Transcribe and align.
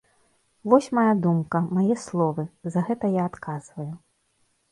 Вось 0.71 0.87
мая 0.99 1.09
думка, 1.25 1.59
мае 1.79 1.97
словы, 2.05 2.43
за 2.77 2.85
гэта 2.87 3.05
я 3.17 3.27
адказваю. 3.31 3.89